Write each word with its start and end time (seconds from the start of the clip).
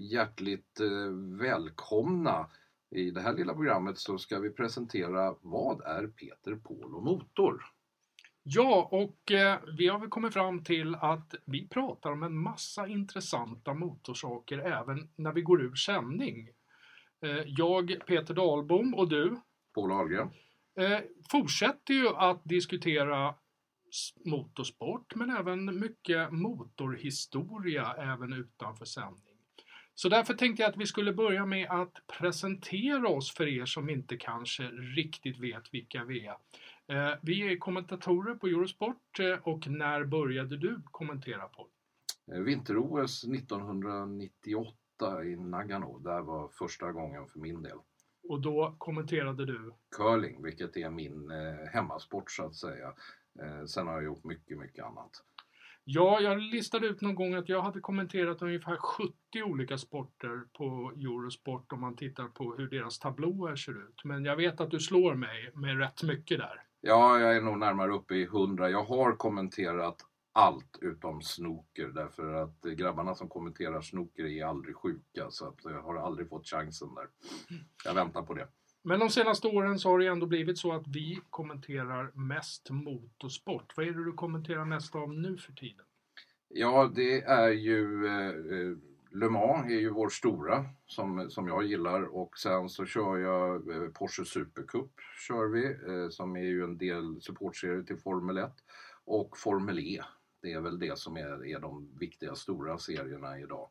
hjärtligt 0.00 0.80
eh, 0.80 1.38
välkomna. 1.40 2.50
I 2.90 3.10
det 3.10 3.20
här 3.20 3.32
lilla 3.32 3.54
programmet 3.54 3.98
så 3.98 4.18
ska 4.18 4.38
vi 4.38 4.50
presentera 4.50 5.34
vad 5.40 5.80
är 5.80 6.06
Peter 6.06 6.56
Paul 6.56 6.94
och 6.94 7.02
motor? 7.02 7.62
Ja, 8.42 8.88
och 8.92 9.32
eh, 9.32 9.58
vi 9.78 9.88
har 9.88 9.98
väl 9.98 10.08
kommit 10.08 10.32
fram 10.32 10.64
till 10.64 10.94
att 10.94 11.34
vi 11.44 11.68
pratar 11.68 12.12
om 12.12 12.22
en 12.22 12.38
massa 12.38 12.86
intressanta 12.86 13.74
motorsaker 13.74 14.58
även 14.58 15.08
när 15.16 15.32
vi 15.32 15.42
går 15.42 15.62
ur 15.62 15.74
sändning. 15.74 16.48
Eh, 17.24 17.42
jag, 17.46 17.96
Peter 18.06 18.34
Dahlbom 18.34 18.94
och 18.94 19.08
du 19.08 19.36
Paul 19.74 19.92
Ahlgren. 19.92 20.30
eh, 20.80 20.98
fortsätter 21.30 21.94
ju 21.94 22.08
att 22.08 22.40
diskutera 22.44 23.34
motorsport 24.24 25.14
men 25.14 25.30
även 25.30 25.80
mycket 25.80 26.32
motorhistoria 26.32 27.94
även 27.98 28.32
utanför 28.32 28.84
sändning. 28.84 29.24
Så 29.94 30.08
därför 30.08 30.34
tänkte 30.34 30.62
jag 30.62 30.70
att 30.70 30.76
vi 30.76 30.86
skulle 30.86 31.12
börja 31.12 31.46
med 31.46 31.70
att 31.70 31.92
presentera 32.18 33.08
oss 33.08 33.34
för 33.34 33.46
er 33.48 33.64
som 33.64 33.90
inte 33.90 34.16
kanske 34.16 34.62
riktigt 34.96 35.38
vet 35.38 35.74
vilka 35.74 36.04
vi 36.04 36.26
är. 36.26 36.36
Eh, 36.86 37.14
Vi 37.22 37.52
är 37.52 37.56
kommentatorer 37.56 38.34
på 38.34 38.46
Eurosport 38.46 39.18
eh, 39.20 39.38
och 39.42 39.66
när 39.66 40.04
började 40.04 40.56
du 40.56 40.82
kommentera 40.84 41.48
på? 41.48 41.66
Eh, 42.32 42.40
Vinter-OS 42.40 43.24
1998 43.24 45.24
i 45.24 45.36
Nagano, 45.36 45.98
där 45.98 46.20
var 46.20 46.48
första 46.48 46.92
gången 46.92 47.26
för 47.26 47.38
min 47.38 47.62
del. 47.62 47.78
Och 48.28 48.40
då 48.40 48.74
kommenterade 48.78 49.46
du 49.46 49.72
Curling, 49.96 50.42
vilket 50.42 50.76
är 50.76 50.90
min 50.90 51.30
eh, 51.30 51.66
hemmasport 51.72 52.30
så 52.30 52.46
att 52.46 52.54
säga. 52.54 52.92
Eh, 53.42 53.64
sen 53.64 53.86
har 53.86 53.94
jag 53.94 54.04
gjort 54.04 54.24
mycket, 54.24 54.58
mycket 54.58 54.84
annat. 54.84 55.10
Ja, 55.84 56.20
jag 56.20 56.38
listade 56.38 56.86
ut 56.86 57.00
någon 57.00 57.14
gång 57.14 57.34
att 57.34 57.48
jag 57.48 57.62
hade 57.62 57.80
kommenterat 57.80 58.42
ungefär 58.42 58.76
70 58.76 59.42
olika 59.44 59.78
sporter 59.78 60.42
på 60.52 60.92
Eurosport 60.96 61.72
om 61.72 61.80
man 61.80 61.96
tittar 61.96 62.28
på 62.28 62.54
hur 62.54 62.68
deras 62.68 62.98
tablåer 62.98 63.56
ser 63.56 63.88
ut. 63.88 64.04
Men 64.04 64.24
jag 64.24 64.36
vet 64.36 64.60
att 64.60 64.70
du 64.70 64.80
slår 64.80 65.14
mig 65.14 65.50
med 65.54 65.78
rätt 65.78 66.02
mycket 66.02 66.38
där. 66.38 66.62
Ja, 66.80 67.18
jag 67.18 67.36
är 67.36 67.42
nog 67.42 67.58
närmare 67.58 67.92
uppe 67.92 68.14
i 68.14 68.22
100. 68.22 68.70
Jag 68.70 68.84
har 68.84 69.16
kommenterat 69.16 69.96
allt 70.32 70.78
utom 70.80 71.22
snooker 71.22 71.88
därför 71.88 72.34
att 72.34 72.60
grabbarna 72.62 73.14
som 73.14 73.28
kommenterar 73.28 73.80
snooker 73.80 74.24
är 74.24 74.44
aldrig 74.44 74.76
sjuka 74.76 75.30
så 75.30 75.48
att 75.48 75.58
jag 75.64 75.82
har 75.82 75.96
aldrig 75.96 76.28
fått 76.28 76.46
chansen 76.46 76.94
där. 76.94 77.06
Jag 77.84 77.94
väntar 77.94 78.22
på 78.22 78.34
det. 78.34 78.48
Men 78.82 79.00
de 79.00 79.10
senaste 79.10 79.48
åren 79.48 79.78
så 79.78 79.88
har 79.88 79.98
det 79.98 80.06
ändå 80.06 80.26
blivit 80.26 80.58
så 80.58 80.72
att 80.72 80.86
vi 80.86 81.20
kommenterar 81.30 82.10
mest 82.14 82.70
motorsport. 82.70 83.72
Vad 83.76 83.86
är 83.86 83.92
det 83.92 84.04
du 84.04 84.12
kommenterar 84.12 84.64
mest 84.64 84.94
av 84.94 85.14
nu 85.14 85.36
för 85.36 85.52
tiden? 85.52 85.86
Ja, 86.48 86.90
det 86.94 87.22
är 87.22 87.50
ju 87.50 88.06
eh, 88.06 88.26
eh, 88.26 88.76
Le 89.12 89.28
Mans 89.28 89.66
är 89.66 89.80
ju 89.80 89.90
vår 89.90 90.08
stora 90.08 90.64
som, 90.86 91.30
som 91.30 91.48
jag 91.48 91.64
gillar 91.64 92.02
och 92.02 92.38
sen 92.38 92.68
så 92.68 92.86
kör 92.86 93.16
jag 93.16 93.70
eh, 93.70 93.88
Porsche 93.88 94.24
Supercup 94.24 94.90
kör 95.28 95.46
vi 95.46 95.64
eh, 95.64 96.08
som 96.10 96.36
är 96.36 96.44
ju 96.44 96.64
en 96.64 96.78
del 96.78 97.20
supportserie 97.20 97.82
till 97.82 97.96
Formel 97.96 98.38
1 98.38 98.52
och 99.04 99.38
Formel 99.38 99.78
E. 99.78 100.02
Det 100.42 100.52
är 100.52 100.60
väl 100.60 100.78
det 100.78 100.98
som 100.98 101.16
är, 101.16 101.46
är 101.46 101.60
de 101.60 101.88
viktiga 101.98 102.34
stora 102.34 102.78
serierna 102.78 103.38
idag. 103.38 103.68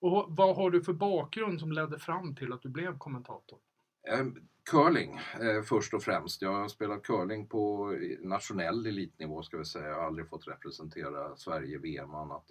Och 0.00 0.26
vad 0.28 0.56
har 0.56 0.70
du 0.70 0.82
för 0.82 0.92
bakgrund 0.92 1.60
som 1.60 1.72
ledde 1.72 1.98
fram 1.98 2.34
till 2.34 2.52
att 2.52 2.62
du 2.62 2.68
blev 2.68 2.98
kommentator? 2.98 3.58
Eh, 4.10 4.26
curling 4.70 5.20
eh, 5.40 5.62
först 5.62 5.94
och 5.94 6.02
främst. 6.02 6.42
Jag 6.42 6.52
har 6.52 6.68
spelat 6.68 7.02
curling 7.02 7.46
på 7.46 7.94
nationell 8.20 8.86
elitnivå 8.86 9.42
ska 9.42 9.58
vi 9.58 9.64
säga. 9.64 9.88
Jag 9.88 9.94
har 9.94 10.06
aldrig 10.06 10.28
fått 10.28 10.48
representera 10.48 11.36
Sverige 11.36 11.74
i 11.74 11.78
VM 11.78 12.14
och 12.14 12.20
annat. 12.20 12.44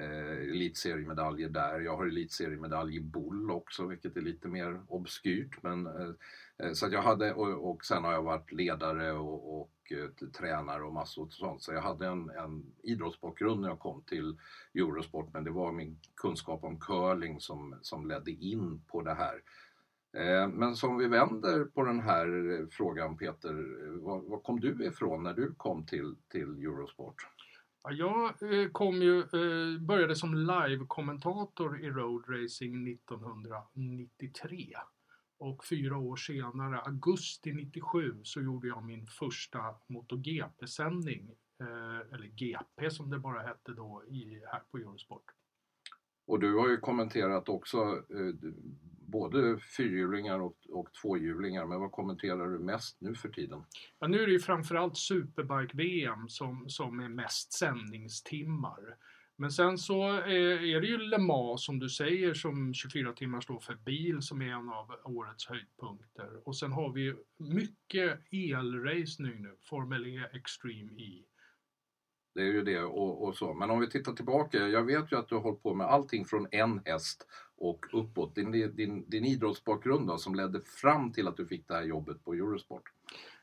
Eh, 0.00 0.50
elitseriemedaljer 0.50 1.48
där. 1.48 1.80
Jag 1.80 1.96
har 1.96 2.06
elitseriemedalj 2.06 2.96
i 2.96 3.00
boll 3.00 3.50
också 3.50 3.86
vilket 3.86 4.16
är 4.16 4.20
lite 4.20 4.48
mer 4.48 4.80
obskyrt. 4.88 5.62
Men, 5.62 5.86
eh, 5.86 6.10
eh, 6.58 6.72
så 6.72 6.86
att 6.86 6.92
jag 6.92 7.02
hade, 7.02 7.34
och, 7.34 7.70
och 7.70 7.84
sen 7.84 8.04
har 8.04 8.12
jag 8.12 8.22
varit 8.22 8.52
ledare 8.52 9.12
och, 9.12 9.60
och 9.60 9.92
eh, 9.92 10.28
tränare 10.28 10.82
och 10.82 10.92
massor 10.92 11.28
sånt. 11.30 11.62
Så 11.62 11.72
jag 11.72 11.82
hade 11.82 12.06
en, 12.06 12.30
en 12.30 12.72
idrottsbakgrund 12.82 13.60
när 13.60 13.68
jag 13.68 13.78
kom 13.78 14.02
till 14.02 14.38
Eurosport 14.74 15.32
men 15.32 15.44
det 15.44 15.50
var 15.50 15.72
min 15.72 16.00
kunskap 16.14 16.64
om 16.64 16.80
curling 16.80 17.40
som, 17.40 17.78
som 17.82 18.08
ledde 18.08 18.30
in 18.30 18.82
på 18.86 19.02
det 19.02 19.14
här. 19.14 19.42
Eh, 20.16 20.48
men 20.48 20.76
som 20.76 20.98
vi 20.98 21.08
vänder 21.08 21.64
på 21.64 21.84
den 21.84 22.00
här 22.00 22.26
frågan 22.70 23.16
Peter, 23.16 23.50
eh, 23.50 23.90
var, 23.92 24.20
var 24.20 24.40
kom 24.40 24.60
du 24.60 24.86
ifrån 24.86 25.22
när 25.22 25.34
du 25.34 25.54
kom 25.54 25.86
till, 25.86 26.16
till 26.28 26.64
Eurosport? 26.64 27.14
Ja, 27.82 27.92
Jag 27.92 28.24
eh, 28.62 28.68
kom 28.70 28.94
ju, 28.94 29.24
började 29.78 30.16
som 30.16 30.34
live-kommentator 30.34 31.84
i 31.84 31.90
Road 31.90 32.24
Racing 32.28 32.88
1993. 32.88 34.74
Och 35.38 35.64
fyra 35.64 35.98
år 35.98 36.16
senare, 36.16 36.80
augusti 36.80 37.52
97, 37.52 38.20
så 38.22 38.40
gjorde 38.40 38.68
jag 38.68 38.84
min 38.84 39.06
första 39.06 39.58
MotoGP-sändning. 39.86 41.30
Eller 42.12 42.26
GP 42.26 42.90
som 42.90 43.10
det 43.10 43.18
bara 43.18 43.40
hette 43.40 43.72
då, 43.72 44.04
i, 44.08 44.42
här 44.52 44.62
på 44.70 44.78
Eurosport. 44.78 45.24
Och 46.26 46.40
du 46.40 46.54
har 46.54 46.68
ju 46.68 46.76
kommenterat 46.76 47.48
också 47.48 47.78
eh, 47.78 48.50
både 49.06 49.58
fyrhjulingar 49.58 50.40
och, 50.40 50.56
och 50.70 50.92
tvåhjulingar, 50.92 51.66
men 51.66 51.80
vad 51.80 51.92
kommenterar 51.92 52.48
du 52.48 52.58
mest 52.58 52.96
nu 53.00 53.14
för 53.14 53.28
tiden? 53.28 53.64
Ja, 53.98 54.06
nu 54.06 54.22
är 54.22 54.26
det 54.26 54.32
ju 54.32 54.40
framförallt 54.40 54.96
Superbike-VM 54.96 56.28
som, 56.28 56.68
som 56.68 57.00
är 57.00 57.08
mest 57.08 57.52
sändningstimmar. 57.52 58.96
Men 59.38 59.50
sen 59.50 59.78
så 59.78 60.18
eh, 60.18 60.74
är, 60.74 60.80
det 60.80 60.86
ju 60.86 60.98
Le 60.98 61.18
Mans 61.18 61.64
som 61.64 61.78
du 61.78 61.88
säger 61.88 62.34
som 62.34 62.74
24 62.74 63.12
timmar 63.12 63.40
står 63.40 63.58
för 63.58 63.74
bil 63.74 64.22
som 64.22 64.42
är 64.42 64.46
en 64.46 64.68
av 64.68 64.94
årets 65.04 65.46
höjdpunkter. 65.46 66.48
Och 66.48 66.56
sen 66.56 66.72
har 66.72 66.92
vi 66.92 67.14
mycket 67.38 68.20
elracing 68.32 69.42
nu, 69.42 69.56
Formel 69.60 70.06
E 70.06 70.28
Extreme 70.32 70.92
E. 70.92 71.22
Det 72.36 72.42
är 72.42 72.52
ju 72.52 72.62
det 72.62 72.82
och, 72.82 73.24
och 73.24 73.36
så. 73.36 73.54
Men 73.54 73.70
om 73.70 73.80
vi 73.80 73.90
tittar 73.90 74.12
tillbaka, 74.12 74.58
jag 74.58 74.84
vet 74.84 75.12
ju 75.12 75.18
att 75.18 75.28
du 75.28 75.34
har 75.34 75.42
hållit 75.42 75.62
på 75.62 75.74
med 75.74 75.86
allting 75.86 76.24
från 76.24 76.46
en 76.50 76.80
häst 76.84 77.26
och 77.58 77.86
uppåt. 77.92 78.34
Din, 78.34 78.50
din, 78.50 79.10
din 79.10 79.24
idrottsbakgrund 79.24 80.06
då, 80.06 80.18
som 80.18 80.34
ledde 80.34 80.60
fram 80.60 81.12
till 81.12 81.28
att 81.28 81.36
du 81.36 81.46
fick 81.46 81.68
det 81.68 81.74
här 81.74 81.82
jobbet 81.82 82.24
på 82.24 82.32
Eurosport. 82.34 82.82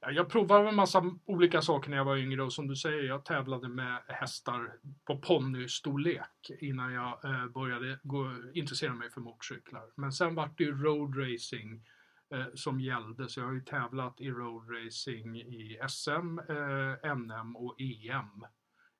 Jag 0.00 0.28
provade 0.28 0.68
en 0.68 0.74
massa 0.74 1.10
olika 1.24 1.62
saker 1.62 1.90
när 1.90 1.96
jag 1.96 2.04
var 2.04 2.16
yngre 2.16 2.42
och 2.42 2.52
som 2.52 2.68
du 2.68 2.76
säger, 2.76 3.02
jag 3.02 3.24
tävlade 3.24 3.68
med 3.68 4.02
hästar 4.08 4.72
på 5.04 5.18
ponnystorlek 5.18 6.50
innan 6.60 6.92
jag 6.92 7.24
eh, 7.24 7.46
började 7.46 7.98
gå, 8.02 8.34
intressera 8.54 8.94
mig 8.94 9.10
för 9.10 9.20
motorcyklar. 9.20 9.84
Men 9.94 10.12
sen 10.12 10.34
var 10.34 10.50
det 10.56 10.64
ju 10.64 10.82
road 10.82 11.16
racing 11.18 11.84
eh, 12.34 12.46
som 12.54 12.80
gällde, 12.80 13.28
så 13.28 13.40
jag 13.40 13.46
har 13.46 13.54
ju 13.54 13.60
tävlat 13.60 14.20
i 14.20 14.30
road 14.30 14.70
racing 14.70 15.36
i 15.36 15.78
SM, 15.88 16.38
eh, 16.38 17.14
NM 17.16 17.56
och 17.56 17.80
EM. 17.80 18.46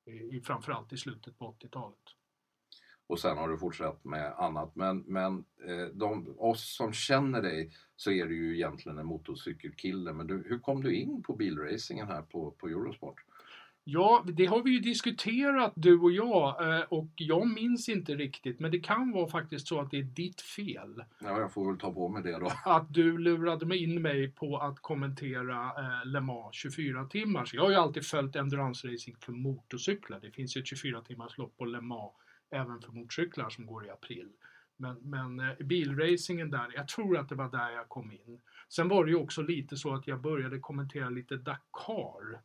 I, 0.07 0.41
framförallt 0.41 0.93
i 0.93 0.97
slutet 0.97 1.37
på 1.37 1.55
80-talet. 1.59 1.97
och 3.07 3.19
sen 3.19 3.37
har 3.37 3.49
du 3.49 3.57
fortsatt 3.57 4.03
med 4.03 4.33
annat. 4.37 4.75
Men, 4.75 4.99
men 4.99 5.45
eh, 5.65 5.85
de, 5.93 6.35
oss 6.37 6.75
som 6.75 6.93
känner 6.93 7.41
dig 7.41 7.71
så 7.95 8.11
är 8.11 8.25
du 8.25 8.35
ju 8.35 8.55
egentligen 8.55 8.97
en 8.97 9.05
motorcykelkille. 9.05 10.13
Men 10.13 10.27
du, 10.27 10.43
hur 10.49 10.59
kom 10.59 10.83
du 10.83 10.95
in 10.95 11.23
på 11.23 11.35
bilracingen 11.35 12.07
här 12.07 12.21
på, 12.21 12.51
på 12.51 12.67
Eurosport? 12.67 13.23
Ja, 13.89 14.23
det 14.25 14.45
har 14.45 14.63
vi 14.63 14.71
ju 14.71 14.79
diskuterat 14.79 15.73
du 15.75 15.99
och 15.99 16.11
jag 16.11 16.75
eh, 16.75 16.81
och 16.81 17.09
jag 17.15 17.47
minns 17.47 17.89
inte 17.89 18.15
riktigt 18.15 18.59
men 18.59 18.71
det 18.71 18.79
kan 18.79 19.11
vara 19.11 19.27
faktiskt 19.27 19.67
så 19.67 19.79
att 19.79 19.91
det 19.91 19.97
är 19.97 20.03
ditt 20.03 20.41
fel. 20.41 21.03
Ja, 21.19 21.39
jag 21.39 21.53
får 21.53 21.71
väl 21.71 21.79
ta 21.79 21.93
på 21.93 22.09
mig 22.09 22.23
det 22.23 22.39
då. 22.39 22.51
att 22.65 22.93
du 22.93 23.17
lurade 23.17 23.77
in 23.77 24.01
mig 24.01 24.31
på 24.31 24.57
att 24.57 24.79
kommentera 24.79 25.65
eh, 25.65 26.05
Le 26.05 26.21
Mans 26.21 26.55
24 26.55 27.05
timmar. 27.05 27.45
Så 27.45 27.55
jag 27.55 27.63
har 27.63 27.69
ju 27.69 27.75
alltid 27.75 28.05
följt 28.05 28.35
endurance 28.35 28.87
racing 28.87 29.17
för 29.19 29.31
motorcyklar. 29.31 30.19
Det 30.19 30.31
finns 30.31 30.57
ju 30.57 30.61
ett 30.61 30.67
24 30.67 31.01
timmars 31.01 31.37
lopp 31.37 31.57
på 31.57 31.65
Le 31.65 31.81
Mans 31.81 32.13
även 32.49 32.81
för 32.81 32.91
motorcyklar 32.91 33.49
som 33.49 33.65
går 33.65 33.85
i 33.85 33.89
april. 33.89 34.29
Men, 34.77 34.97
men 35.01 35.39
eh, 35.39 35.65
bilracingen 35.65 36.51
där, 36.51 36.71
jag 36.75 36.87
tror 36.87 37.17
att 37.17 37.29
det 37.29 37.35
var 37.35 37.51
där 37.51 37.69
jag 37.69 37.89
kom 37.89 38.11
in. 38.11 38.41
Sen 38.69 38.87
var 38.87 39.05
det 39.05 39.11
ju 39.11 39.17
också 39.17 39.41
lite 39.41 39.77
så 39.77 39.93
att 39.93 40.07
jag 40.07 40.21
började 40.21 40.59
kommentera 40.59 41.09
lite 41.09 41.37
Dakar. 41.37 42.41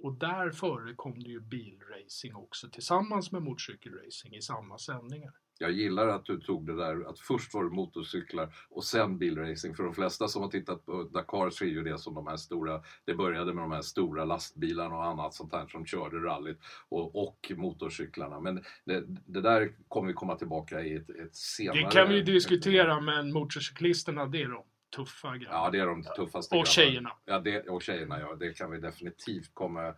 Och 0.00 0.18
där 0.18 0.50
förekom 0.50 1.22
det 1.22 1.28
ju 1.28 1.40
bilracing 1.40 2.34
också 2.34 2.68
tillsammans 2.68 3.32
med 3.32 3.42
motorcykelracing 3.42 4.34
i 4.34 4.42
samma 4.42 4.78
sändningar. 4.78 5.32
Jag 5.58 5.72
gillar 5.72 6.08
att 6.08 6.24
du 6.24 6.40
tog 6.40 6.66
det 6.66 6.76
där 6.76 7.10
att 7.10 7.20
först 7.20 7.54
var 7.54 7.64
det 7.64 7.70
motorcyklar 7.70 8.54
och 8.70 8.84
sen 8.84 9.18
bilracing. 9.18 9.74
För 9.74 9.84
de 9.84 9.94
flesta 9.94 10.28
som 10.28 10.42
har 10.42 10.48
tittat 10.48 10.86
på 10.86 11.02
Dakar 11.02 11.50
så 11.50 11.64
är 11.64 11.68
ju 11.68 11.82
det 11.82 11.98
som 11.98 12.14
de 12.14 12.26
här 12.26 12.36
stora, 12.36 12.82
det 13.04 13.14
började 13.14 13.54
med 13.54 13.64
de 13.64 13.72
här 13.72 13.82
stora 13.82 14.24
lastbilarna 14.24 14.96
och 14.96 15.04
annat 15.04 15.34
sånt 15.34 15.52
här 15.52 15.66
som 15.66 15.86
körde 15.86 16.16
rallyt 16.16 16.58
och, 16.88 17.16
och 17.16 17.52
motorcyklarna. 17.56 18.40
Men 18.40 18.64
det, 18.84 19.04
det 19.26 19.40
där 19.40 19.72
kommer 19.88 20.08
vi 20.08 20.14
komma 20.14 20.36
tillbaka 20.36 20.82
i 20.82 20.94
ett, 20.94 21.10
ett 21.10 21.36
senare... 21.36 21.84
Det 21.84 21.90
kan 21.90 22.08
vi 22.08 22.14
ju 22.14 22.22
diskutera 22.22 23.00
men 23.00 23.32
motorcyklisterna 23.32 24.26
det 24.26 24.42
är 24.42 24.48
de 24.48 24.64
tuffa 24.96 25.36
grabbarna. 25.36 25.64
Ja, 25.64 25.70
det 25.70 25.78
är 25.78 25.86
de 25.86 26.02
tuffaste 26.16 26.56
Och 26.56 26.66
tjejerna. 26.66 27.10
Ja, 27.24 27.38
det, 27.38 27.68
och 27.68 27.82
tjejerna, 27.82 28.20
ja. 28.20 28.34
Det 28.34 28.58
kan 28.58 28.70
vi 28.70 28.78
definitivt 28.78 29.54
komma 29.54 29.94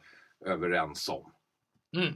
överens 0.46 1.08
om. 1.08 1.32
Mm. 1.96 2.14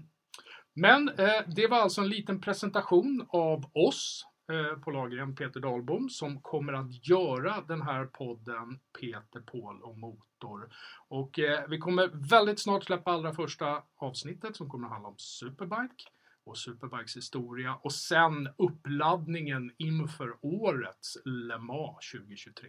Men 0.74 1.08
eh, 1.08 1.42
det 1.56 1.66
var 1.66 1.78
alltså 1.78 2.00
en 2.00 2.08
liten 2.08 2.40
presentation 2.40 3.26
av 3.28 3.70
oss. 3.74 4.26
eh, 4.52 4.78
på 4.78 4.90
Lagergren, 4.90 5.34
Peter 5.34 5.60
Dahlbom, 5.60 6.08
som 6.08 6.40
kommer 6.40 6.72
att 6.72 7.08
göra 7.08 7.60
den 7.68 7.82
här 7.82 8.04
podden 8.06 8.80
Peter, 9.00 9.40
Paul 9.40 9.82
och 9.82 9.98
Motor. 9.98 10.72
Och 11.08 11.38
eh, 11.38 11.68
vi 11.68 11.78
kommer 11.78 12.28
väldigt 12.30 12.60
snart 12.60 12.84
släppa 12.84 13.10
allra 13.10 13.32
första 13.34 13.82
avsnittet 13.96 14.56
som 14.56 14.68
kommer 14.70 14.86
att 14.86 14.92
handla 14.92 15.08
om 15.08 15.18
Superbike 15.18 16.04
och 16.44 16.58
Superbikes 16.58 17.16
historia 17.16 17.74
och 17.74 17.92
sen 17.92 18.48
uppladdningen 18.58 19.72
inför 19.78 20.38
årets 20.42 21.16
Le 21.24 21.58
Mans 21.58 22.10
2023. 22.12 22.68